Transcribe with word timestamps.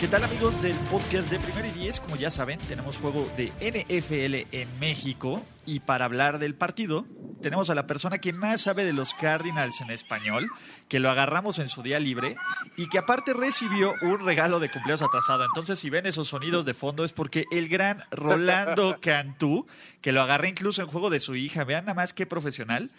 ¿Qué 0.00 0.08
tal 0.08 0.24
amigos 0.24 0.62
del 0.62 0.76
podcast 0.90 1.30
de 1.30 1.38
Primero 1.38 1.68
y 1.68 1.72
Diez? 1.72 2.00
Como 2.00 2.16
ya 2.16 2.30
saben, 2.30 2.58
tenemos 2.60 2.96
juego 2.96 3.28
de 3.36 3.52
NFL 3.60 4.56
en 4.56 4.80
México 4.80 5.42
y 5.66 5.80
para 5.80 6.06
hablar 6.06 6.38
del 6.38 6.54
partido 6.54 7.04
tenemos 7.42 7.68
a 7.68 7.74
la 7.74 7.86
persona 7.86 8.16
que 8.16 8.32
más 8.32 8.62
sabe 8.62 8.86
de 8.86 8.94
los 8.94 9.12
Cardinals 9.12 9.82
en 9.82 9.90
español, 9.90 10.48
que 10.88 11.00
lo 11.00 11.10
agarramos 11.10 11.58
en 11.58 11.68
su 11.68 11.82
día 11.82 12.00
libre 12.00 12.36
y 12.78 12.88
que 12.88 12.96
aparte 12.96 13.34
recibió 13.34 13.92
un 14.00 14.24
regalo 14.24 14.58
de 14.58 14.70
cumpleaños 14.70 15.02
atrasado. 15.02 15.44
Entonces, 15.44 15.78
si 15.78 15.90
ven 15.90 16.06
esos 16.06 16.28
sonidos 16.28 16.64
de 16.64 16.72
fondo 16.72 17.04
es 17.04 17.12
porque 17.12 17.44
el 17.50 17.68
gran 17.68 18.02
Rolando 18.10 18.98
Cantú, 19.02 19.66
que 20.00 20.12
lo 20.12 20.22
agarré 20.22 20.48
incluso 20.48 20.80
en 20.80 20.88
juego 20.88 21.10
de 21.10 21.20
su 21.20 21.34
hija, 21.34 21.64
vean 21.64 21.84
nada 21.84 21.94
más 21.94 22.14
qué 22.14 22.24
profesional, 22.24 22.90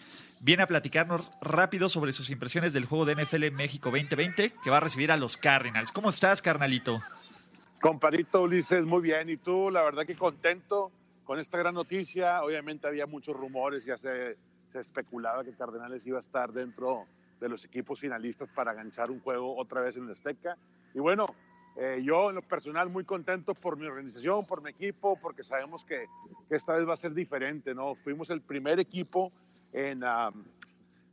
viene 0.42 0.64
a 0.64 0.66
platicarnos 0.66 1.32
rápido 1.40 1.88
sobre 1.88 2.12
sus 2.12 2.28
impresiones 2.28 2.72
del 2.72 2.84
juego 2.84 3.04
de 3.04 3.14
NFL 3.14 3.52
México 3.52 3.90
2020, 3.90 4.52
que 4.62 4.70
va 4.70 4.78
a 4.78 4.80
recibir 4.80 5.12
a 5.12 5.16
los 5.16 5.36
Cardinals. 5.36 5.92
¿Cómo 5.92 6.08
estás, 6.08 6.42
carnalito? 6.42 7.00
Comparito 7.80 8.42
Ulises, 8.42 8.84
muy 8.84 9.02
bien. 9.02 9.30
Y 9.30 9.36
tú, 9.36 9.70
la 9.70 9.82
verdad 9.82 10.04
que 10.04 10.16
contento 10.16 10.90
con 11.24 11.38
esta 11.38 11.58
gran 11.58 11.74
noticia. 11.74 12.42
Obviamente 12.42 12.88
había 12.88 13.06
muchos 13.06 13.36
rumores, 13.36 13.84
ya 13.84 13.96
se, 13.96 14.36
se 14.72 14.80
especulaba 14.80 15.44
que 15.44 15.52
Cardenales 15.52 16.04
iba 16.06 16.18
a 16.18 16.20
estar 16.20 16.52
dentro 16.52 17.04
de 17.40 17.48
los 17.48 17.64
equipos 17.64 18.00
finalistas 18.00 18.48
para 18.52 18.74
ganchar 18.74 19.10
un 19.12 19.20
juego 19.20 19.56
otra 19.56 19.80
vez 19.80 19.96
en 19.96 20.04
el 20.04 20.10
Azteca. 20.10 20.56
Y 20.92 20.98
bueno, 20.98 21.36
eh, 21.76 22.02
yo 22.04 22.30
en 22.30 22.36
lo 22.36 22.42
personal 22.42 22.90
muy 22.90 23.04
contento 23.04 23.54
por 23.54 23.76
mi 23.76 23.86
organización, 23.86 24.44
por 24.46 24.60
mi 24.60 24.70
equipo, 24.70 25.16
porque 25.20 25.44
sabemos 25.44 25.84
que, 25.84 26.06
que 26.48 26.56
esta 26.56 26.74
vez 26.74 26.88
va 26.88 26.94
a 26.94 26.96
ser 26.96 27.14
diferente, 27.14 27.74
¿no? 27.74 27.94
Fuimos 27.94 28.28
el 28.30 28.42
primer 28.42 28.80
equipo 28.80 29.32
en, 29.72 30.04
um, 30.04 30.44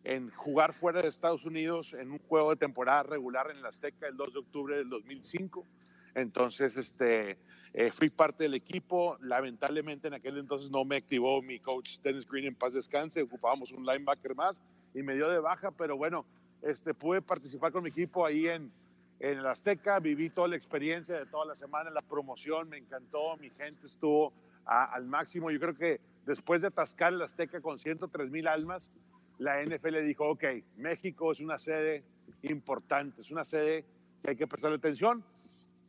en 0.03 0.29
jugar 0.31 0.73
fuera 0.73 1.01
de 1.01 1.07
Estados 1.07 1.45
Unidos 1.45 1.93
en 1.93 2.11
un 2.11 2.19
juego 2.19 2.51
de 2.51 2.57
temporada 2.57 3.03
regular 3.03 3.49
en 3.51 3.57
el 3.57 3.65
Azteca 3.65 4.07
el 4.07 4.17
2 4.17 4.33
de 4.33 4.39
octubre 4.39 4.77
del 4.77 4.89
2005. 4.89 5.65
Entonces, 6.15 6.75
este, 6.77 7.37
eh, 7.73 7.91
fui 7.91 8.09
parte 8.09 8.43
del 8.43 8.55
equipo. 8.55 9.17
Lamentablemente, 9.21 10.07
en 10.07 10.15
aquel 10.15 10.37
entonces 10.37 10.71
no 10.71 10.83
me 10.85 10.97
activó 10.97 11.41
mi 11.41 11.59
coach 11.59 11.99
Dennis 11.99 12.27
Green 12.27 12.45
en 12.45 12.55
paz 12.55 12.73
descanse. 12.73 13.21
Ocupábamos 13.21 13.71
un 13.71 13.85
linebacker 13.85 14.35
más 14.35 14.61
y 14.93 15.03
me 15.03 15.15
dio 15.15 15.29
de 15.29 15.39
baja, 15.39 15.71
pero 15.71 15.95
bueno, 15.97 16.25
este, 16.61 16.93
pude 16.93 17.21
participar 17.21 17.71
con 17.71 17.83
mi 17.83 17.89
equipo 17.89 18.25
ahí 18.25 18.47
en, 18.47 18.71
en 19.19 19.37
el 19.37 19.45
Azteca. 19.45 19.99
Viví 19.99 20.29
toda 20.29 20.47
la 20.47 20.55
experiencia 20.55 21.17
de 21.19 21.25
toda 21.25 21.45
la 21.45 21.55
semana, 21.55 21.89
la 21.89 22.01
promoción, 22.01 22.69
me 22.69 22.77
encantó. 22.77 23.37
Mi 23.37 23.49
gente 23.51 23.85
estuvo 23.85 24.33
al 24.65 25.05
máximo. 25.05 25.51
Yo 25.51 25.59
creo 25.59 25.75
que 25.75 25.99
después 26.29 26.61
de 26.61 26.67
atascar 26.67 27.11
el 27.11 27.23
Azteca 27.23 27.59
con 27.59 27.79
103 27.79 28.29
mil 28.29 28.47
almas, 28.47 28.91
la 29.39 29.63
NFL 29.63 30.05
dijo, 30.05 30.29
ok, 30.29 30.43
México 30.77 31.31
es 31.31 31.39
una 31.39 31.57
sede 31.57 32.03
importante, 32.43 33.21
es 33.21 33.31
una 33.31 33.43
sede 33.43 33.83
que 34.21 34.29
hay 34.29 34.35
que 34.35 34.45
prestarle 34.45 34.77
atención. 34.77 35.23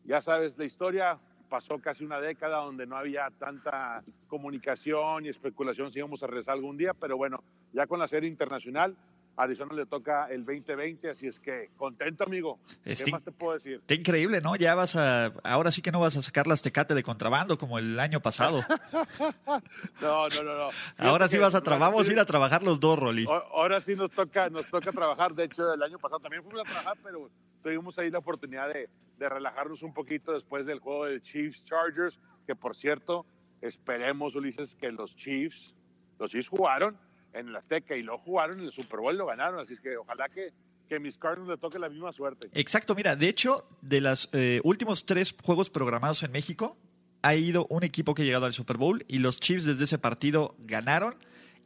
Ya 0.04 0.22
sabes 0.22 0.56
la 0.56 0.64
historia, 0.64 1.18
pasó 1.50 1.78
casi 1.80 2.06
una 2.06 2.22
década 2.22 2.56
donde 2.64 2.86
no 2.86 2.96
había 2.96 3.28
tanta 3.38 4.02
comunicación 4.28 5.26
y 5.26 5.28
especulación 5.28 5.92
si 5.92 5.98
íbamos 5.98 6.22
a 6.22 6.26
regresar 6.26 6.54
algún 6.54 6.78
día, 6.78 6.94
pero 6.94 7.18
bueno, 7.18 7.44
ya 7.74 7.86
con 7.86 7.98
la 7.98 8.08
serie 8.08 8.30
internacional, 8.30 8.96
Arizona 9.36 9.74
le 9.74 9.86
toca 9.86 10.26
el 10.26 10.44
2020, 10.44 11.10
así 11.10 11.26
es 11.26 11.40
que 11.40 11.70
contento, 11.76 12.24
amigo. 12.24 12.58
¿Qué 12.84 13.10
más 13.10 13.22
te 13.22 13.32
puedo 13.32 13.54
decir? 13.54 13.76
Está 13.76 13.94
increíble, 13.94 14.40
¿no? 14.40 14.56
Ya 14.56 14.74
vas 14.74 14.96
a. 14.96 15.26
Ahora 15.44 15.70
sí 15.72 15.80
que 15.82 15.90
no 15.92 16.00
vas 16.00 16.16
a 16.16 16.22
sacar 16.22 16.46
las 16.46 16.62
tecate 16.62 16.94
de 16.94 17.02
contrabando 17.02 17.56
como 17.56 17.78
el 17.78 17.98
año 17.98 18.20
pasado. 18.20 18.64
No, 20.00 20.28
no, 20.28 20.42
no, 20.42 20.56
no. 20.56 20.68
Ahora 20.98 21.28
sí 21.28 21.38
vas 21.38 21.54
a 21.54 21.62
trabajar. 21.62 21.92
Vamos 21.92 22.08
a 22.08 22.12
ir 22.12 22.18
a 22.18 22.24
trabajar 22.24 22.62
los 22.62 22.80
dos, 22.80 22.98
Rolly. 22.98 23.26
Ahora 23.52 23.80
sí 23.80 23.94
nos 23.94 24.10
toca, 24.10 24.48
nos 24.48 24.68
toca 24.68 24.90
trabajar. 24.92 25.32
De 25.32 25.44
hecho, 25.44 25.72
el 25.72 25.82
año 25.82 25.98
pasado 25.98 26.20
también 26.20 26.42
fuimos 26.42 26.60
a 26.60 26.64
trabajar, 26.64 26.98
pero 27.02 27.30
tuvimos 27.62 27.98
ahí 27.98 28.10
la 28.10 28.18
oportunidad 28.18 28.72
de, 28.72 28.88
de 29.18 29.28
relajarnos 29.28 29.82
un 29.82 29.92
poquito 29.92 30.32
después 30.32 30.66
del 30.66 30.78
juego 30.78 31.06
de 31.06 31.20
Chiefs 31.20 31.64
Chargers, 31.64 32.18
que 32.46 32.54
por 32.54 32.76
cierto, 32.76 33.26
esperemos, 33.60 34.34
Ulises, 34.34 34.74
que 34.76 34.90
los 34.90 35.14
Chiefs, 35.14 35.74
los 36.18 36.30
Chiefs 36.30 36.48
jugaron 36.48 36.96
en 37.32 37.48
el 37.48 37.56
Azteca 37.56 37.96
y 37.96 38.02
lo 38.02 38.18
jugaron 38.18 38.60
en 38.60 38.66
el 38.66 38.72
Super 38.72 39.00
Bowl, 39.00 39.16
lo 39.16 39.26
ganaron. 39.26 39.60
Así 39.60 39.74
es 39.74 39.80
que 39.80 39.96
ojalá 39.96 40.28
que, 40.28 40.52
que 40.88 40.98
mis 40.98 41.18
Cardinals 41.18 41.50
le 41.50 41.56
toque 41.56 41.78
la 41.78 41.88
misma 41.88 42.12
suerte. 42.12 42.48
Exacto, 42.54 42.94
mira, 42.94 43.16
de 43.16 43.28
hecho, 43.28 43.66
de 43.80 44.00
los 44.00 44.30
últimos 44.64 45.06
tres 45.06 45.34
juegos 45.42 45.70
programados 45.70 46.22
en 46.22 46.32
México, 46.32 46.76
ha 47.22 47.34
ido 47.34 47.66
un 47.68 47.82
equipo 47.82 48.14
que 48.14 48.22
ha 48.22 48.24
llegado 48.24 48.46
al 48.46 48.52
Super 48.52 48.76
Bowl 48.76 49.04
y 49.08 49.18
los 49.18 49.40
Chiefs 49.40 49.64
desde 49.66 49.84
ese 49.84 49.98
partido 49.98 50.54
ganaron 50.60 51.16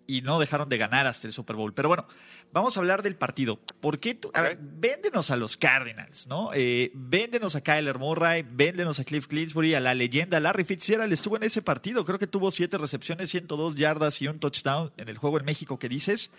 y 0.07 0.23
no 0.23 0.39
dejaron 0.39 0.69
de 0.69 0.79
ganar 0.79 1.07
hasta 1.07 1.27
el 1.27 1.33
Super 1.33 1.57
Bowl. 1.57 1.73
Pero 1.73 1.89
bueno, 1.89 2.07
vamos 2.53 2.77
a 2.77 2.81
hablar 2.81 3.03
del 3.03 3.17
partido. 3.17 3.59
¿Por 3.81 3.99
qué 3.99 4.15
tú? 4.15 4.31
A 4.35 4.43
ver, 4.43 4.59
véndenos 4.61 5.31
a 5.31 5.37
los 5.37 5.57
Cardinals, 5.57 6.27
¿no? 6.27 6.51
Eh, 6.55 6.91
véndenos 6.95 7.57
a 7.57 7.63
Kyler 7.63 7.99
Murray, 7.99 8.45
véndenos 8.49 9.01
a 9.01 9.05
Cliff 9.05 9.27
Clinsbury, 9.27 9.75
a 9.75 9.81
la 9.81 9.95
leyenda 9.95 10.41
Larry 10.41 10.65
Fitzgerald. 10.65 11.13
Estuvo 11.13 11.37
en 11.37 11.45
ese 11.45 11.63
partido, 11.63 12.05
creo 12.05 12.19
que 12.19 12.27
tuvo 12.27 12.51
siete 12.51 12.79
recepciones, 12.79 13.31
102 13.31 13.75
yardas 13.75 14.21
y 14.23 14.29
un 14.29 14.39
touchdown 14.39 14.93
en 14.97 15.09
el 15.09 15.19
juego 15.19 15.39
en 15.39 15.45
México 15.45 15.79
que 15.79 15.89
dices. 15.89 16.31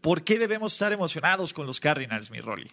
¿Por 0.00 0.24
qué 0.24 0.38
debemos 0.38 0.72
estar 0.72 0.92
emocionados 0.92 1.52
con 1.52 1.66
los 1.66 1.78
Cardinals, 1.78 2.30
mi 2.30 2.40
Rolly? 2.40 2.70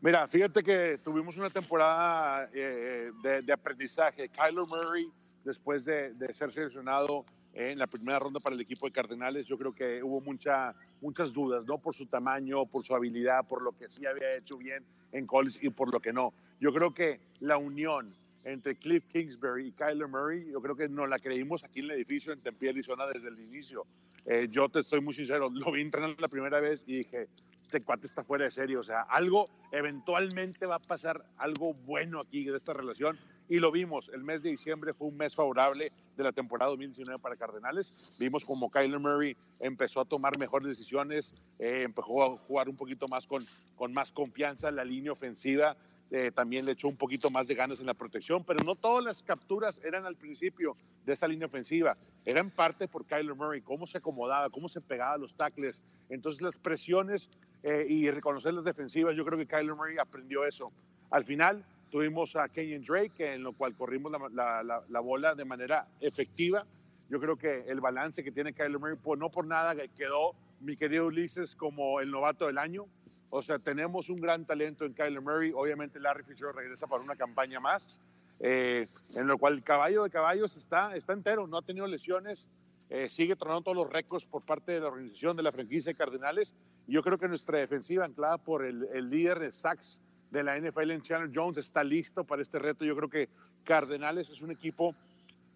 Mira, 0.00 0.26
fíjate 0.26 0.62
que 0.62 0.98
tuvimos 1.04 1.36
una 1.36 1.50
temporada 1.50 2.48
eh, 2.52 3.12
de, 3.22 3.42
de 3.42 3.52
aprendizaje. 3.52 4.30
Kyler 4.30 4.66
Murray, 4.66 5.08
después 5.44 5.84
de, 5.84 6.14
de 6.14 6.32
ser 6.32 6.52
seleccionado 6.52 7.24
en 7.54 7.78
la 7.78 7.86
primera 7.86 8.18
ronda 8.18 8.40
para 8.40 8.54
el 8.54 8.60
equipo 8.60 8.86
de 8.86 8.92
Cardenales, 8.92 9.46
yo 9.46 9.58
creo 9.58 9.74
que 9.74 10.02
hubo 10.02 10.20
mucha, 10.20 10.74
muchas 11.00 11.32
dudas, 11.32 11.66
¿no? 11.66 11.78
Por 11.78 11.94
su 11.94 12.06
tamaño, 12.06 12.66
por 12.66 12.84
su 12.84 12.94
habilidad, 12.94 13.46
por 13.46 13.62
lo 13.62 13.72
que 13.72 13.88
sí 13.88 14.06
había 14.06 14.36
hecho 14.36 14.56
bien 14.56 14.84
en 15.12 15.26
college 15.26 15.58
y 15.62 15.70
por 15.70 15.92
lo 15.92 16.00
que 16.00 16.12
no. 16.12 16.32
Yo 16.60 16.72
creo 16.72 16.94
que 16.94 17.20
la 17.40 17.56
unión 17.56 18.14
entre 18.44 18.76
Cliff 18.76 19.04
Kingsbury 19.12 19.68
y 19.68 19.72
Kyler 19.72 20.08
Murray, 20.08 20.50
yo 20.50 20.60
creo 20.62 20.76
que 20.76 20.88
nos 20.88 21.08
la 21.08 21.18
creímos 21.18 21.62
aquí 21.64 21.80
en 21.80 21.86
el 21.86 21.90
edificio 21.92 22.32
en 22.32 22.40
Tempe, 22.40 22.70
Arizona, 22.70 23.06
desde 23.06 23.28
el 23.28 23.38
inicio. 23.38 23.84
Eh, 24.24 24.48
yo 24.50 24.68
te 24.68 24.80
estoy 24.80 25.00
muy 25.00 25.14
sincero, 25.14 25.50
lo 25.50 25.72
vi 25.72 25.82
entrenar 25.82 26.14
la 26.18 26.28
primera 26.28 26.60
vez 26.60 26.84
y 26.86 26.98
dije, 26.98 27.28
este 27.70 27.82
cuate 27.82 28.08
está 28.08 28.24
fuera 28.24 28.44
de 28.46 28.50
serie, 28.50 28.76
o 28.76 28.82
sea, 28.82 29.02
algo, 29.02 29.48
eventualmente 29.70 30.66
va 30.66 30.74
a 30.74 30.78
pasar 30.80 31.24
algo 31.36 31.72
bueno 31.72 32.18
aquí 32.18 32.42
de 32.42 32.56
esta 32.56 32.74
relación. 32.74 33.16
Y 33.48 33.60
lo 33.60 33.70
vimos, 33.70 34.10
el 34.12 34.24
mes 34.24 34.42
de 34.42 34.50
diciembre 34.50 34.92
fue 34.92 35.06
un 35.06 35.16
mes 35.16 35.36
favorable 35.36 35.92
de 36.16 36.24
la 36.24 36.32
temporada 36.32 36.70
2019 36.70 37.20
para 37.20 37.36
Cardenales. 37.36 38.10
Vimos 38.18 38.44
como 38.44 38.72
Kyler 38.72 38.98
Murray 38.98 39.36
empezó 39.60 40.00
a 40.00 40.04
tomar 40.04 40.36
mejores 40.36 40.66
decisiones, 40.66 41.32
eh, 41.60 41.82
empezó 41.84 42.24
a 42.24 42.36
jugar 42.38 42.68
un 42.68 42.76
poquito 42.76 43.06
más 43.06 43.24
con, 43.28 43.44
con 43.76 43.92
más 43.92 44.10
confianza, 44.10 44.72
la 44.72 44.84
línea 44.84 45.12
ofensiva 45.12 45.76
eh, 46.10 46.32
también 46.34 46.64
le 46.64 46.72
echó 46.72 46.88
un 46.88 46.96
poquito 46.96 47.30
más 47.30 47.46
de 47.46 47.54
ganas 47.54 47.80
en 47.80 47.86
la 47.86 47.94
protección, 47.94 48.44
pero 48.44 48.60
no 48.62 48.74
todas 48.74 49.04
las 49.04 49.22
capturas 49.22 49.80
eran 49.84 50.06
al 50.06 50.16
principio 50.16 50.76
de 51.04 51.12
esa 51.12 51.28
línea 51.28 51.46
ofensiva, 51.46 51.96
era 52.24 52.40
en 52.40 52.50
parte 52.50 52.88
por 52.88 53.06
Kyler 53.06 53.34
Murray, 53.34 53.60
cómo 53.60 53.86
se 53.86 53.98
acomodaba, 53.98 54.50
cómo 54.50 54.68
se 54.68 54.80
pegaba 54.80 55.14
a 55.14 55.18
los 55.18 55.34
tackles, 55.34 55.82
entonces 56.08 56.42
las 56.42 56.56
presiones 56.56 57.28
eh, 57.62 57.86
y 57.88 58.10
reconocer 58.10 58.54
las 58.54 58.64
defensivas, 58.64 59.14
yo 59.16 59.24
creo 59.24 59.38
que 59.38 59.46
Kyler 59.46 59.74
Murray 59.74 59.98
aprendió 59.98 60.44
eso. 60.44 60.72
Al 61.10 61.24
final 61.24 61.64
tuvimos 61.90 62.34
a 62.36 62.48
Kenyon 62.48 62.84
Drake, 62.84 63.34
en 63.34 63.42
lo 63.42 63.52
cual 63.52 63.74
corrimos 63.74 64.12
la 64.12 65.00
bola 65.00 65.34
de 65.34 65.44
manera 65.44 65.86
efectiva. 66.00 66.64
Yo 67.10 67.18
creo 67.18 67.36
que 67.36 67.64
el 67.66 67.80
balance 67.80 68.22
que 68.22 68.30
tiene 68.30 68.52
Kyler 68.52 68.78
Murray, 68.78 68.96
pues 69.02 69.18
no 69.18 69.30
por 69.30 69.44
nada 69.44 69.74
quedó 69.96 70.34
mi 70.60 70.76
querido 70.76 71.06
Ulises 71.06 71.56
como 71.56 72.00
el 72.00 72.10
novato 72.10 72.46
del 72.46 72.58
año. 72.58 72.86
O 73.30 73.42
sea, 73.42 73.58
tenemos 73.58 74.10
un 74.10 74.16
gran 74.16 74.44
talento 74.44 74.84
en 74.84 74.92
Kyler 74.92 75.20
Murray. 75.20 75.52
Obviamente 75.54 76.00
Larry 76.00 76.24
Fitzgerald 76.24 76.56
regresa 76.56 76.88
para 76.88 77.02
una 77.02 77.14
campaña 77.14 77.60
más, 77.60 78.00
eh, 78.40 78.86
en 79.14 79.26
lo 79.28 79.38
cual 79.38 79.54
el 79.54 79.62
caballo 79.62 80.02
de 80.02 80.10
caballos 80.10 80.56
está, 80.56 80.96
está 80.96 81.12
entero, 81.12 81.46
no 81.46 81.58
ha 81.58 81.62
tenido 81.62 81.86
lesiones, 81.86 82.48
eh, 82.88 83.08
sigue 83.08 83.36
tronando 83.36 83.62
todos 83.62 83.76
los 83.76 83.88
récords 83.88 84.24
por 84.24 84.42
parte 84.42 84.72
de 84.72 84.80
la 84.80 84.88
organización 84.88 85.36
de 85.36 85.44
la 85.44 85.52
franquicia 85.52 85.92
de 85.92 85.96
Cardenales. 85.96 86.54
Y 86.88 86.92
yo 86.92 87.02
creo 87.02 87.18
que 87.18 87.28
nuestra 87.28 87.58
defensiva, 87.58 88.04
anclada 88.04 88.36
por 88.36 88.64
el, 88.64 88.80
líder 89.08 89.38
de 89.38 89.52
sacks 89.52 90.00
de 90.32 90.42
la 90.42 90.58
NFL 90.58 90.90
en 90.90 91.02
Chandler 91.02 91.30
Jones, 91.32 91.58
está 91.58 91.84
listo 91.84 92.24
para 92.24 92.42
este 92.42 92.58
reto. 92.58 92.84
Yo 92.84 92.96
creo 92.96 93.08
que 93.08 93.28
Cardenales 93.62 94.28
es 94.28 94.40
un 94.40 94.50
equipo 94.50 94.96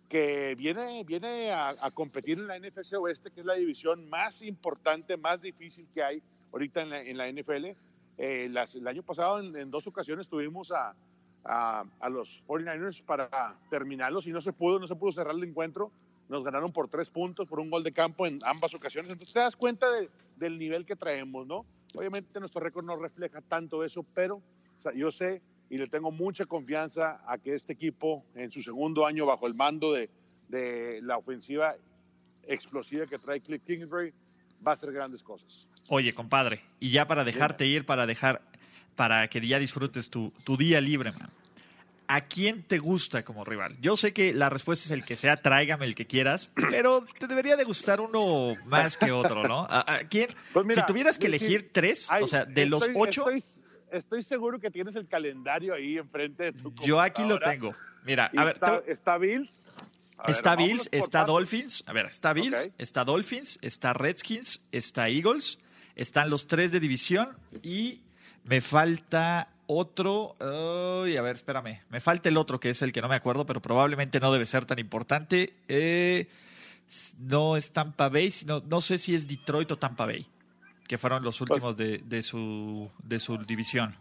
que 0.08 0.54
viene, 0.54 1.02
viene 1.02 1.50
a, 1.50 1.90
competir 1.92 2.38
en 2.38 2.46
la 2.46 2.56
NFC 2.56 2.94
Oeste, 3.00 3.32
que 3.32 3.40
es 3.40 3.46
la 3.46 3.54
división 3.54 4.08
más 4.08 4.42
importante, 4.42 5.16
más 5.16 5.42
difícil 5.42 5.88
que 5.92 6.04
hay 6.04 6.22
ahorita 6.54 6.82
en 6.82 6.90
la, 6.90 7.02
en 7.02 7.16
la 7.18 7.30
NFL. 7.30 7.66
Eh, 8.16 8.46
el 8.46 8.88
año 8.88 9.02
pasado 9.02 9.40
en, 9.40 9.70
dos 9.70 9.86
ocasiones 9.88 10.28
tuvimos 10.28 10.70
a, 10.70 10.94
a, 11.44 12.08
los 12.08 12.42
49ers 12.46 13.02
para 13.02 13.58
terminarlos 13.68 14.26
y 14.26 14.30
no 14.30 14.40
se 14.40 14.52
pudo, 14.52 14.78
no 14.78 14.86
se 14.86 14.94
pudo 14.94 15.12
cerrar 15.12 15.34
el 15.34 15.42
encuentro. 15.42 15.90
Nos 16.28 16.44
ganaron 16.44 16.72
por 16.72 16.88
tres 16.88 17.10
puntos, 17.10 17.48
por 17.48 17.58
un 17.58 17.70
gol 17.70 17.82
de 17.82 17.92
campo 17.92 18.24
en 18.26 18.38
ambas 18.44 18.72
ocasiones. 18.72 19.10
Entonces 19.10 19.34
te 19.34 19.40
das 19.40 19.56
cuenta 19.56 19.86
del 20.36 20.58
nivel 20.58 20.86
que 20.86 20.96
traemos, 20.96 21.46
¿no? 21.46 21.66
Obviamente 21.94 22.38
nuestro 22.38 22.60
récord 22.60 22.84
no 22.84 22.96
refleja 22.96 23.40
tanto 23.40 23.84
eso, 23.84 24.06
pero 24.14 24.40
yo 24.94 25.10
sé 25.10 25.42
y 25.68 25.76
le 25.76 25.88
tengo 25.88 26.12
mucha 26.12 26.44
confianza 26.44 27.20
a 27.26 27.36
que 27.38 27.54
este 27.54 27.72
equipo 27.72 28.24
en 28.34 28.50
su 28.50 28.62
segundo 28.62 29.06
año 29.06 29.26
bajo 29.26 29.46
el 29.46 29.54
mando 29.54 29.92
de, 29.92 30.08
de 30.48 31.00
la 31.02 31.18
ofensiva 31.18 31.74
explosiva 32.46 33.06
que 33.06 33.18
trae 33.18 33.40
Cliff 33.40 33.62
Kingsbury 33.64 34.12
va 34.66 34.72
a 34.72 34.74
hacer 34.74 34.92
grandes 34.92 35.22
cosas. 35.22 35.66
Oye, 35.88 36.14
compadre, 36.14 36.62
y 36.80 36.90
ya 36.90 37.06
para 37.06 37.24
dejarte 37.24 37.66
ir, 37.66 37.84
para 37.84 38.06
dejar, 38.06 38.42
para 38.96 39.28
que 39.28 39.46
ya 39.46 39.58
disfrutes 39.58 40.10
tu, 40.10 40.32
tu 40.44 40.56
día 40.56 40.80
libre, 40.80 41.12
man. 41.12 41.30
¿A 42.06 42.22
quién 42.22 42.62
te 42.62 42.78
gusta 42.78 43.22
como 43.22 43.44
rival? 43.44 43.76
Yo 43.80 43.96
sé 43.96 44.12
que 44.12 44.34
la 44.34 44.50
respuesta 44.50 44.84
es 44.84 44.90
el 44.90 45.04
que 45.06 45.16
sea, 45.16 45.38
tráigame 45.38 45.86
el 45.86 45.94
que 45.94 46.06
quieras, 46.06 46.50
pero 46.70 47.06
te 47.18 47.26
debería 47.26 47.56
de 47.56 47.64
gustar 47.64 48.00
uno 48.00 48.54
más 48.66 48.96
que 48.96 49.10
otro, 49.10 49.46
¿no? 49.48 49.66
¿A, 49.68 50.00
quién? 50.10 50.28
Pues 50.52 50.66
si 50.74 50.86
tuvieras 50.86 51.18
que 51.18 51.26
elegir 51.26 51.70
tres, 51.72 52.08
o 52.20 52.26
sea, 52.26 52.44
de 52.44 52.66
los 52.66 52.90
ocho. 52.94 53.26
Estoy, 53.90 54.24
seguro 54.24 54.58
que 54.58 54.72
tienes 54.72 54.96
el 54.96 55.06
calendario 55.06 55.72
ahí 55.72 55.98
enfrente 55.98 56.44
de 56.44 56.52
tu 56.52 56.74
Yo 56.82 57.00
aquí 57.00 57.24
lo 57.24 57.38
tengo. 57.38 57.74
Mira, 58.04 58.30
a 58.36 58.44
ver. 58.44 58.58
Está, 58.86 59.18
Bills. 59.18 59.64
Está 60.26 60.56
Bills, 60.56 60.88
está 60.92 61.24
Dolphins. 61.24 61.84
A 61.86 61.92
ver, 61.92 62.06
está 62.06 62.32
Bills, 62.32 62.70
está 62.78 63.04
Dolphins, 63.04 63.58
está 63.62 63.92
Redskins, 63.92 64.62
está 64.72 65.08
Eagles, 65.08 65.58
están 65.96 66.30
los 66.30 66.46
tres 66.46 66.72
de 66.72 66.80
división 66.80 67.36
y 67.62 68.02
me 68.44 68.60
falta 68.60 69.48
otro. 69.66 70.36
a 70.40 71.22
ver, 71.22 71.36
espérame. 71.36 71.80
Me 71.88 72.00
falta 72.00 72.28
el 72.28 72.36
otro 72.36 72.60
que 72.60 72.70
es 72.70 72.82
el 72.82 72.92
que 72.92 73.02
no 73.02 73.08
me 73.08 73.16
acuerdo, 73.16 73.46
pero 73.46 73.60
probablemente 73.60 74.20
no 74.20 74.32
debe 74.32 74.46
ser 74.46 74.64
tan 74.64 74.78
importante. 74.78 75.54
Eh, 75.68 76.28
no 77.18 77.56
es 77.56 77.72
Tampa 77.72 78.08
Bay, 78.08 78.30
sino 78.30 78.60
no 78.60 78.80
sé 78.80 78.98
si 78.98 79.14
es 79.14 79.26
Detroit 79.26 79.70
o 79.72 79.78
Tampa 79.78 80.06
Bay, 80.06 80.26
que 80.86 80.98
fueron 80.98 81.22
los 81.22 81.38
pues 81.38 81.50
últimos 81.50 81.76
de, 81.76 81.98
de, 81.98 82.22
su, 82.22 82.90
de 83.02 83.18
su 83.18 83.38
división. 83.38 83.96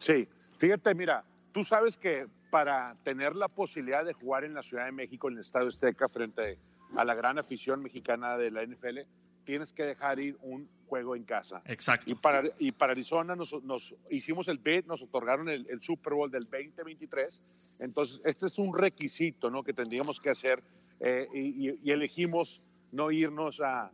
Sí, 0.00 0.28
fíjate, 0.58 0.94
mira, 0.94 1.24
tú 1.52 1.64
sabes 1.64 1.96
que 1.96 2.26
para 2.50 2.96
tener 3.04 3.34
la 3.34 3.48
posibilidad 3.48 4.04
de 4.04 4.12
jugar 4.12 4.44
en 4.44 4.54
la 4.54 4.62
Ciudad 4.62 4.86
de 4.86 4.92
México, 4.92 5.28
en 5.28 5.34
el 5.34 5.40
Estadio 5.40 5.68
Azteca, 5.68 6.08
frente 6.08 6.58
a 6.96 7.04
la 7.04 7.14
gran 7.14 7.38
afición 7.38 7.82
mexicana 7.82 8.36
de 8.36 8.50
la 8.50 8.64
NFL, 8.64 9.00
tienes 9.44 9.72
que 9.72 9.84
dejar 9.84 10.18
ir 10.18 10.36
un 10.42 10.68
juego 10.86 11.16
en 11.16 11.24
casa. 11.24 11.62
Exacto. 11.64 12.10
Y 12.10 12.14
para, 12.14 12.42
y 12.58 12.72
para 12.72 12.92
Arizona 12.92 13.34
nos, 13.34 13.52
nos 13.62 13.94
hicimos 14.10 14.48
el 14.48 14.58
bid, 14.58 14.84
nos 14.84 15.02
otorgaron 15.02 15.48
el, 15.48 15.80
Super 15.80 16.14
Bowl 16.14 16.30
del 16.30 16.44
2023. 16.44 17.78
Entonces, 17.80 18.20
este 18.24 18.46
es 18.46 18.58
un 18.58 18.76
requisito 18.76 19.50
¿no? 19.50 19.62
que 19.62 19.72
tendríamos 19.72 20.20
que 20.20 20.30
hacer 20.30 20.62
eh, 21.00 21.26
y, 21.32 21.90
elegimos 21.90 22.68
no 22.92 23.10
irnos 23.10 23.60
a, 23.60 23.90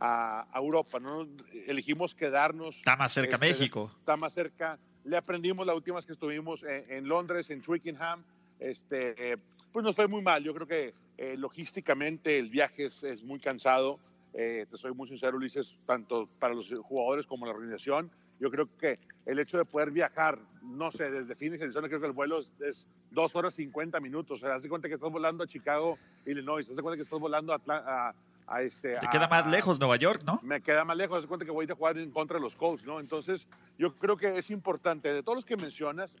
a, 0.00 0.46
Europa, 0.54 0.98
¿no? 0.98 1.26
elegimos 1.66 2.14
quedarnos. 2.14 2.76
Está 2.76 2.96
más 2.96 3.12
cerca 3.12 3.36
este, 3.36 3.46
México. 3.46 3.92
Está 4.00 4.16
más 4.16 4.32
cerca. 4.32 4.78
Le 5.04 5.16
aprendimos 5.16 5.66
la 5.66 5.74
última 5.74 5.96
vez 5.96 6.06
que 6.06 6.14
estuvimos 6.14 6.62
en, 6.64 7.06
Londres, 7.06 7.50
en 7.50 7.60
Twickenham. 7.60 8.22
Este, 8.58 9.38
pues 9.72 9.84
nos 9.84 9.94
fue 9.94 10.08
muy 10.08 10.22
mal. 10.22 10.42
Yo 10.42 10.54
creo 10.54 10.66
que 10.66 10.94
eh, 11.18 11.36
logísticamente 11.36 12.38
el 12.38 12.48
viaje 12.48 12.86
es, 12.86 13.04
es 13.04 13.22
muy 13.22 13.38
cansado. 13.38 13.98
Eh, 14.32 14.66
te 14.68 14.76
soy 14.76 14.92
muy 14.92 15.08
sincero, 15.08 15.36
Ulises, 15.36 15.76
tanto 15.86 16.26
para 16.40 16.54
los 16.54 16.68
jugadores 16.82 17.26
como 17.26 17.46
la 17.46 17.52
organización. 17.52 18.10
Yo 18.40 18.50
creo 18.50 18.68
que 18.78 18.98
el 19.26 19.38
hecho 19.38 19.58
de 19.58 19.64
poder 19.64 19.90
viajar, 19.90 20.38
no 20.62 20.90
sé, 20.90 21.10
desde 21.10 21.36
Phoenix, 21.36 21.62
Arizona, 21.62 21.88
creo 21.88 22.00
que 22.00 22.06
el 22.06 22.12
vuelo 22.12 22.40
es, 22.40 22.86
dos 23.10 23.36
horas 23.36 23.54
50 23.54 24.00
minutos. 24.00 24.42
O 24.42 24.46
sea, 24.46 24.56
hace 24.56 24.68
cuenta 24.68 24.88
que 24.88 24.94
estás 24.94 25.10
volando 25.10 25.44
a 25.44 25.46
Chicago, 25.46 25.98
Illinois. 26.26 26.68
Hace 26.68 26.82
cuenta 26.82 26.96
que 26.96 27.04
estás 27.04 27.20
volando 27.20 27.52
a, 27.52 27.60
a, 27.68 28.14
este. 28.60 28.94
Te 28.98 29.08
queda 29.08 29.28
más 29.28 29.46
lejos 29.46 29.78
Nueva 29.78 29.96
York, 29.96 30.22
¿no? 30.24 30.40
Me 30.42 30.60
queda 30.60 30.84
más 30.84 30.96
lejos. 30.96 31.18
Hace 31.18 31.26
cuenta 31.26 31.44
que 31.44 31.50
voy 31.50 31.66
a 31.68 31.74
jugar 31.74 31.98
en 31.98 32.10
contra 32.10 32.38
de 32.38 32.42
los 32.42 32.54
Colts, 32.54 32.84
¿no? 32.84 33.00
Entonces, 33.00 33.46
yo 33.78 33.94
creo 33.96 34.16
que 34.16 34.36
es 34.38 34.50
importante. 34.50 35.12
De 35.12 35.22
todos 35.22 35.36
los 35.36 35.44
que 35.44 35.56
mencionas, 35.56 36.16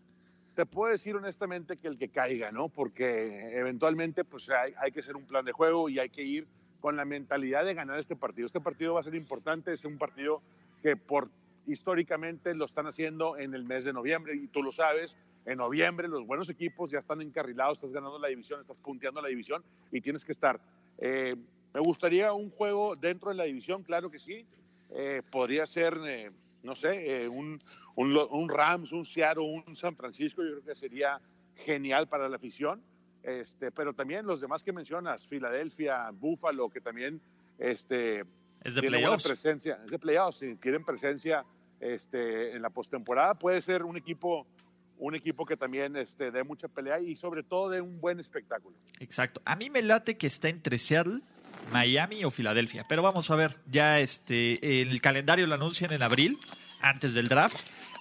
te 0.54 0.66
puedo 0.66 0.92
decir 0.92 1.16
honestamente 1.16 1.76
que 1.76 1.88
el 1.88 1.98
que 1.98 2.08
caiga, 2.08 2.52
¿no? 2.52 2.68
Porque 2.68 3.58
eventualmente, 3.58 4.24
pues 4.24 4.48
hay, 4.50 4.72
hay 4.78 4.92
que 4.92 5.00
hacer 5.00 5.16
un 5.16 5.26
plan 5.26 5.44
de 5.44 5.52
juego 5.52 5.88
y 5.88 5.98
hay 5.98 6.10
que 6.10 6.22
ir 6.22 6.46
con 6.80 6.96
la 6.96 7.04
mentalidad 7.04 7.64
de 7.64 7.74
ganar 7.74 7.98
este 7.98 8.16
partido. 8.16 8.46
Este 8.46 8.60
partido 8.60 8.94
va 8.94 9.00
a 9.00 9.04
ser 9.04 9.14
importante, 9.14 9.72
es 9.72 9.84
un 9.84 9.98
partido 9.98 10.42
que 10.82 10.96
por 10.96 11.30
históricamente 11.66 12.54
lo 12.54 12.66
están 12.66 12.86
haciendo 12.86 13.38
en 13.38 13.54
el 13.54 13.64
mes 13.64 13.84
de 13.84 13.92
noviembre 13.92 14.34
y 14.36 14.48
tú 14.48 14.62
lo 14.62 14.70
sabes, 14.70 15.16
en 15.46 15.56
noviembre 15.58 16.08
los 16.08 16.26
buenos 16.26 16.48
equipos 16.48 16.90
ya 16.90 16.98
están 16.98 17.20
encarrilados, 17.20 17.78
estás 17.78 17.92
ganando 17.92 18.18
la 18.18 18.28
división, 18.28 18.60
estás 18.60 18.80
punteando 18.80 19.20
la 19.20 19.28
división 19.28 19.62
y 19.90 20.00
tienes 20.00 20.24
que 20.24 20.32
estar. 20.32 20.60
Eh, 20.98 21.36
me 21.74 21.80
gustaría 21.80 22.32
un 22.32 22.50
juego 22.50 22.94
dentro 22.94 23.30
de 23.30 23.36
la 23.36 23.44
división, 23.44 23.82
claro 23.82 24.08
que 24.10 24.20
sí. 24.20 24.46
Eh, 24.90 25.22
podría 25.30 25.66
ser, 25.66 25.98
eh, 26.06 26.30
no 26.62 26.76
sé, 26.76 27.28
un, 27.28 27.58
un, 27.96 28.16
un, 28.30 28.48
Rams, 28.48 28.92
un 28.92 29.04
Seattle, 29.04 29.42
un 29.66 29.76
San 29.76 29.96
Francisco, 29.96 30.42
yo 30.42 30.50
creo 30.50 30.64
que 30.64 30.74
sería 30.76 31.20
genial 31.56 32.06
para 32.06 32.28
la 32.28 32.36
afición. 32.36 32.80
Este, 33.24 33.72
pero 33.72 33.92
también 33.92 34.26
los 34.26 34.40
demás 34.40 34.62
que 34.62 34.72
mencionas, 34.72 35.26
Filadelfia, 35.26 36.10
Buffalo, 36.12 36.68
que 36.68 36.80
también 36.80 37.20
este, 37.58 38.24
es 38.62 38.74
de 38.74 38.82
playoffs. 38.82 39.24
presencia, 39.24 39.80
es 39.84 39.90
de 39.90 39.98
playoffs, 39.98 40.38
si 40.38 40.56
quieren 40.56 40.84
presencia 40.84 41.44
este, 41.80 42.54
en 42.54 42.62
la 42.62 42.70
postemporada, 42.70 43.34
puede 43.34 43.60
ser 43.62 43.82
un 43.82 43.96
equipo 43.96 44.46
un 44.96 45.14
equipo 45.16 45.44
que 45.44 45.56
también 45.56 45.96
este, 45.96 46.30
dé 46.30 46.44
mucha 46.44 46.68
pelea 46.68 47.00
y 47.00 47.16
sobre 47.16 47.42
todo 47.42 47.68
de 47.68 47.80
un 47.80 48.00
buen 48.00 48.20
espectáculo. 48.20 48.76
Exacto. 49.00 49.42
A 49.44 49.56
mí 49.56 49.68
me 49.68 49.82
late 49.82 50.16
que 50.16 50.28
está 50.28 50.48
entre 50.48 50.78
Seattle, 50.78 51.20
Miami 51.72 52.24
o 52.24 52.30
Filadelfia, 52.30 52.84
pero 52.88 53.02
vamos 53.02 53.30
a 53.30 53.36
ver, 53.36 53.56
ya 53.70 54.00
este, 54.00 54.82
el 54.82 55.00
calendario 55.00 55.46
lo 55.46 55.54
anuncian 55.54 55.92
en 55.92 56.02
abril, 56.02 56.38
antes 56.80 57.14
del 57.14 57.28
draft. 57.28 57.56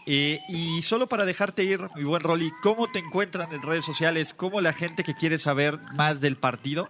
Eh, 0.06 0.42
y 0.50 0.82
solo 0.82 1.08
para 1.08 1.24
dejarte 1.26 1.64
ir, 1.64 1.80
mi 1.96 2.04
buen 2.04 2.22
Rolly, 2.22 2.52
¿cómo 2.62 2.92
te 2.92 3.00
encuentran 3.00 3.52
en 3.54 3.62
redes 3.62 3.86
sociales? 3.86 4.34
¿Cómo 4.34 4.60
la 4.60 4.74
gente 4.74 5.04
que 5.04 5.14
quiere 5.14 5.38
saber 5.38 5.78
más 5.96 6.20
del 6.20 6.36
partido 6.36 6.90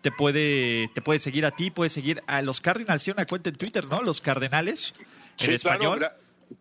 te 0.00 0.10
puede, 0.10 0.90
te 0.92 1.02
puede 1.02 1.20
seguir 1.20 1.46
a 1.46 1.52
ti? 1.52 1.70
Puede 1.70 1.88
seguir 1.88 2.20
a 2.26 2.42
los 2.42 2.60
Cardinals. 2.60 3.04
Tiene 3.04 3.18
una 3.18 3.26
cuenta 3.26 3.50
en 3.50 3.56
Twitter, 3.56 3.84
¿no? 3.84 4.02
Los 4.02 4.20
Cardenales, 4.20 5.06
en 5.38 5.52
español. 5.52 6.04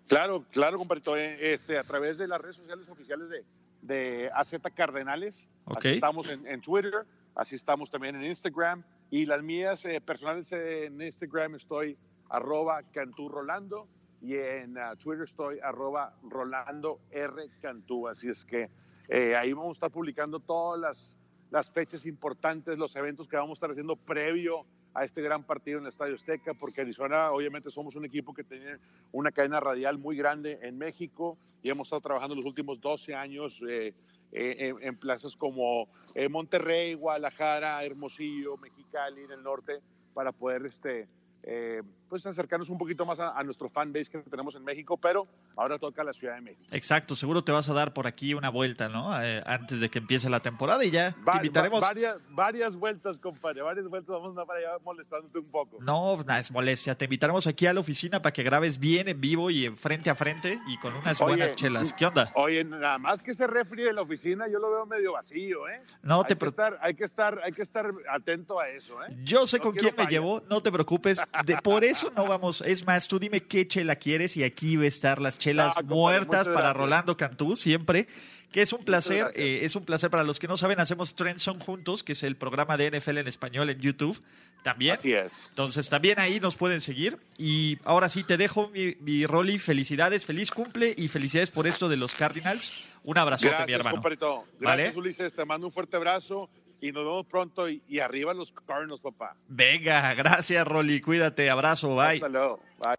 Claro, 0.08 0.46
claro, 0.52 0.78
compadrito. 0.78 1.18
Eh, 1.18 1.54
este, 1.54 1.78
a 1.80 1.84
través 1.84 2.18
de 2.20 2.28
las 2.28 2.40
redes 2.40 2.58
sociales 2.58 2.88
oficiales 2.88 3.30
de, 3.30 3.44
de 3.82 4.30
AZ 4.34 4.54
Cardenales. 4.76 5.36
Así 5.66 5.90
estamos 5.90 6.30
en, 6.30 6.62
Twitter, 6.62 6.94
así 7.36 7.56
estamos 7.56 7.90
también 7.90 8.16
en 8.16 8.26
Instagram. 8.26 8.84
Y 9.12 9.26
las 9.26 9.44
mías 9.44 9.84
eh, 9.84 10.00
personales 10.00 10.50
en 10.54 11.02
Instagram 11.02 11.56
estoy 11.56 11.98
arroba 12.30 12.82
Cantú 12.94 13.28
Rolando 13.28 13.90
y 14.22 14.36
en 14.36 14.78
uh, 14.78 14.96
Twitter 14.96 15.26
estoy 15.26 15.60
arroba 15.60 16.16
Rolando 16.24 17.02
R. 17.12 17.50
Cantú. 17.62 18.08
Así 18.08 18.30
es 18.30 18.46
que 18.46 18.70
eh, 19.10 19.36
ahí 19.36 19.52
vamos 19.52 19.72
a 19.72 19.74
estar 19.74 19.92
publicando 19.92 20.40
todas 20.40 20.80
las, 20.80 21.18
las 21.50 21.70
fechas 21.70 22.06
importantes, 22.06 22.78
los 22.78 22.96
eventos 22.96 23.28
que 23.28 23.36
vamos 23.36 23.52
a 23.52 23.58
estar 23.58 23.72
haciendo 23.72 23.98
previo 23.98 24.66
a 24.94 25.04
este 25.04 25.22
gran 25.22 25.44
partido 25.44 25.80
en 25.80 25.84
el 25.84 25.90
Estadio 25.90 26.16
Azteca, 26.16 26.54
porque 26.54 26.80
Arizona 26.80 27.32
obviamente 27.32 27.70
somos 27.70 27.98
un 27.98 28.06
equipo 28.06 28.34
que 28.34 28.46
tiene 28.46 28.78
una 29.12 29.34
cadena 29.34 29.60
radial 29.60 29.98
muy 29.98 30.16
grande 30.16 30.58
en 30.62 30.78
México 30.78 31.38
y 31.62 31.70
hemos 31.70 31.88
estado 31.88 32.02
trabajando 32.02 32.36
los 32.36 32.46
últimos 32.46 32.80
12 32.80 33.14
años 33.14 33.62
eh, 33.70 33.94
eh, 34.32 34.74
en, 34.82 34.98
plazas 34.98 35.36
como 35.36 35.90
Monterrey, 36.30 36.94
Guadalajara, 36.94 37.84
Hermosillo, 37.84 38.58
Mexicali 38.58 39.24
en 39.24 39.32
el 39.32 39.44
norte 39.44 39.82
para 40.14 40.32
poder 40.32 40.66
este, 40.66 41.08
eh, 41.44 41.82
pues 42.12 42.26
acercarnos 42.26 42.70
un 42.70 42.78
poquito 42.78 43.06
más 43.06 43.20
a, 43.22 43.42
nuestro 43.44 43.70
fan 43.70 43.94
base 43.94 44.12
que 44.12 44.18
tenemos 44.20 44.54
en 44.56 44.66
México, 44.66 44.98
pero 44.98 45.28
ahora 45.56 45.80
toca 45.80 46.04
la 46.04 46.12
Ciudad 46.12 46.36
de 46.36 46.42
México. 46.42 46.66
Exacto, 46.72 47.16
seguro 47.16 47.42
te 47.42 47.54
vas 47.54 47.70
a 47.70 47.74
dar 47.74 47.94
por 47.94 48.06
aquí 48.06 48.34
una 48.34 48.50
vuelta, 48.50 48.90
¿no? 48.90 49.18
Eh, 49.24 49.42
antes 49.46 49.80
de 49.80 49.90
que 49.90 50.00
empiece 50.00 50.30
la 50.30 50.42
temporada 50.42 50.84
y 50.84 50.92
ya 50.92 51.14
te 51.14 51.38
invitaremos. 51.38 51.80
varias, 51.80 52.18
varias 52.30 52.76
vueltas, 52.76 53.18
compadre, 53.18 53.62
varias 53.62 53.88
vueltas, 53.88 54.10
vamos 54.10 54.38
a 54.38 54.46
para 54.46 54.60
allá 54.60 54.84
molestándote 54.84 55.40
un 55.40 55.50
poco. 55.50 55.78
No, 55.80 56.18
nada, 56.18 56.40
es 56.40 56.52
molestia, 56.52 56.96
te 56.96 57.06
invitaremos 57.06 57.48
aquí 57.48 57.66
a 57.66 57.74
la 57.74 57.80
oficina 57.80 58.22
para 58.22 58.34
que 58.34 58.44
grabes 58.44 58.78
bien 58.78 59.08
en 59.08 59.22
vivo 59.22 59.50
y 59.50 59.70
frente 59.70 60.10
a 60.10 60.16
frente 60.16 60.60
y 60.68 60.78
con 60.80 60.94
unas 60.94 61.18
buenas 61.18 61.56
chelas. 61.56 61.94
¿Qué 61.94 62.06
onda? 62.06 62.30
Oye, 62.36 62.66
nada 62.66 62.98
más 62.98 63.24
que 63.24 63.34
se 63.34 63.48
refri 63.48 63.84
de 63.84 63.94
la 63.94 64.02
oficina, 64.02 64.50
yo 64.52 64.60
lo 64.60 64.70
veo 64.70 64.86
medio 64.86 65.14
vacío, 65.14 65.70
¿eh? 65.70 65.82
No 66.04 66.20
hay 66.20 66.24
te 66.26 66.36
que 66.36 66.46
estar, 66.46 66.78
hay 66.82 66.94
que 66.94 67.06
estar, 67.06 67.40
hay 67.42 67.54
que 67.54 67.62
estar 67.62 67.90
atento 68.10 68.60
a 68.60 68.68
eso, 68.68 69.02
¿eh? 69.02 69.16
Yo 69.24 69.48
sé 69.48 69.60
con 69.60 69.72
quién 69.72 69.96
me 69.98 70.08
llevo, 70.08 70.44
no 70.50 70.62
te 70.62 70.74
preocupes. 70.74 71.22
De, 71.46 71.58
por 71.58 71.84
eso 71.84 72.12
no 72.16 72.26
vamos. 72.28 72.62
Es 72.62 72.86
más, 72.86 73.08
tú 73.08 73.20
dime 73.20 73.42
qué 73.42 73.66
chela 73.66 73.96
quieres 73.96 74.36
y 74.38 74.44
aquí 74.44 74.76
va 74.76 74.84
a 74.84 74.88
estar 74.88 75.22
las 75.22 75.38
chelas 75.38 75.74
Ah, 75.78 75.82
muertas 75.82 76.48
para 76.48 76.60
gracias. 76.60 76.78
Rolando 76.78 77.18
Cantú 77.18 77.56
siempre. 77.56 78.08
Que 78.52 78.62
es 78.64 78.74
un 78.74 78.84
placer, 78.84 79.20
gracias. 79.20 79.38
eh, 79.42 79.60
es 79.64 79.78
un 79.78 79.86
placer 79.86 80.10
para 80.10 80.26
los 80.26 80.38
que 80.38 80.46
no 80.46 80.58
saben, 80.58 80.78
hacemos 80.82 81.16
Trends 81.16 81.42
Son 81.42 81.58
Juntos, 81.58 82.04
que 82.04 82.12
es 82.12 82.22
el 82.24 82.36
programa 82.36 82.76
de 82.76 82.92
NFL 83.00 83.20
en 83.20 83.28
español 83.30 83.70
en 83.70 83.80
YouTube. 83.80 84.22
También. 84.62 84.96
Así 84.96 85.14
es. 85.14 85.48
Entonces 85.52 85.88
también 85.90 86.20
ahí 86.20 86.42
nos 86.42 86.58
pueden 86.58 86.82
seguir. 86.82 87.18
Y 87.38 87.78
ahora 87.86 88.10
sí 88.10 88.24
te 88.24 88.36
dejo 88.36 88.68
mi, 88.68 88.96
mi 89.00 89.26
Rolly. 89.26 89.58
Felicidades, 89.58 90.26
feliz 90.26 90.52
cumple 90.52 90.94
y 90.98 91.08
felicidades 91.08 91.50
por 91.50 91.66
esto 91.66 91.88
de 91.88 91.96
los 91.96 92.14
Cardinals. 92.14 92.82
Un 93.06 93.18
abrazote, 93.18 93.52
mi 93.52 93.56
Gracias, 93.58 93.80
hermano. 93.80 93.96
compadrito. 93.96 94.44
¿Vale? 94.60 94.84
Gracias, 94.84 94.98
Ulises. 94.98 95.34
Te 95.34 95.46
mando 95.46 95.68
un 95.68 95.74
fuerte 95.74 95.96
abrazo 95.96 96.50
y 96.82 96.92
nos 96.92 97.06
vemos 97.06 97.26
pronto. 97.28 97.70
Y, 97.70 97.82
y 97.88 98.00
arriba 98.00 98.34
los 98.34 98.52
Cardinals, 98.68 99.00
papá. 99.02 99.34
Venga, 99.48 100.14
gracias, 100.16 100.68
Rolly. 100.68 101.00
Cuídate, 101.00 101.50
abrazo, 101.50 101.96
bye. 101.96 102.16
Hasta 102.16 102.28
luego. 102.28 102.60
Bye. 102.80 102.96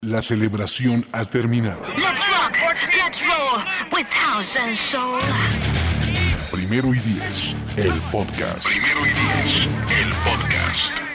La 0.00 0.22
celebración 0.22 1.04
ha 1.12 1.24
terminado. 1.24 1.80
Let's 1.96 2.20
rock, 2.28 2.56
let's 2.96 3.20
roll 3.26 3.62
with 3.92 4.06
house 4.10 4.56
and 4.56 4.76
soul. 4.76 5.20
Primero 6.50 6.94
y 6.94 6.98
diez, 7.00 7.56
el 7.76 8.00
podcast. 8.12 8.66
Primero 8.68 9.00
y 9.00 9.10
diez, 9.10 9.68
el 10.00 10.10
podcast. 10.24 11.03